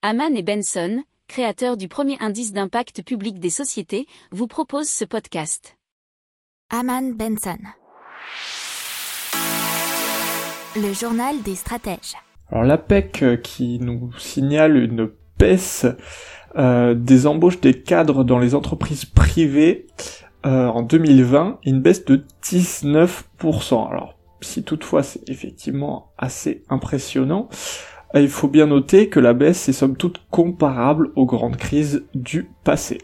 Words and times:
Haman 0.00 0.36
et 0.36 0.44
Benson, 0.44 1.02
créateurs 1.26 1.76
du 1.76 1.88
premier 1.88 2.16
indice 2.20 2.52
d'impact 2.52 3.02
public 3.02 3.40
des 3.40 3.50
sociétés, 3.50 4.06
vous 4.30 4.46
proposent 4.46 4.88
ce 4.88 5.04
podcast. 5.04 5.76
Haman 6.70 7.14
Benson. 7.14 7.58
Le 10.76 10.92
journal 10.92 11.42
des 11.42 11.56
stratèges. 11.56 12.14
Alors 12.48 12.62
l'APEC 12.62 13.22
euh, 13.24 13.36
qui 13.36 13.80
nous 13.80 14.12
signale 14.18 14.76
une 14.76 15.10
baisse 15.36 15.84
euh, 16.54 16.94
des 16.94 17.26
embauches 17.26 17.60
des 17.60 17.82
cadres 17.82 18.22
dans 18.22 18.38
les 18.38 18.54
entreprises 18.54 19.04
privées 19.04 19.88
euh, 20.46 20.68
en 20.68 20.82
2020, 20.82 21.58
une 21.64 21.80
baisse 21.80 22.04
de 22.04 22.24
19%. 22.44 23.90
Alors 23.90 24.16
si 24.42 24.62
toutefois 24.62 25.02
c'est 25.02 25.28
effectivement 25.28 26.12
assez 26.18 26.62
impressionnant, 26.68 27.48
euh, 27.50 27.97
il 28.14 28.28
faut 28.28 28.48
bien 28.48 28.66
noter 28.66 29.08
que 29.08 29.20
la 29.20 29.34
baisse 29.34 29.68
est 29.68 29.72
somme 29.72 29.96
toute 29.96 30.22
comparable 30.30 31.10
aux 31.16 31.26
grandes 31.26 31.56
crises 31.56 32.04
du 32.14 32.48
passé. 32.64 32.98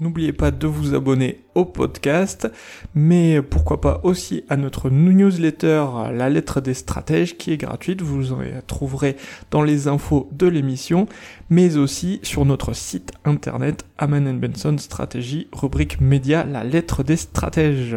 N'oubliez 0.00 0.32
pas 0.32 0.50
de 0.50 0.66
vous 0.66 0.94
abonner 0.94 1.44
au 1.54 1.64
podcast, 1.64 2.50
mais 2.96 3.40
pourquoi 3.40 3.80
pas 3.80 4.00
aussi 4.02 4.42
à 4.48 4.56
notre 4.56 4.90
newsletter 4.90 5.86
La 6.12 6.28
lettre 6.28 6.60
des 6.60 6.74
stratèges 6.74 7.36
qui 7.38 7.52
est 7.52 7.56
gratuite, 7.56 8.02
vous 8.02 8.32
en 8.32 8.38
trouverez 8.66 9.16
dans 9.52 9.62
les 9.62 9.86
infos 9.86 10.28
de 10.32 10.48
l'émission, 10.48 11.06
mais 11.48 11.76
aussi 11.76 12.18
sur 12.24 12.44
notre 12.44 12.72
site 12.72 13.12
internet 13.24 13.86
Aman 13.96 14.36
Benson 14.36 14.76
Stratégie, 14.78 15.46
rubrique 15.52 16.00
média 16.00 16.44
La 16.44 16.64
lettre 16.64 17.04
des 17.04 17.16
stratèges. 17.16 17.96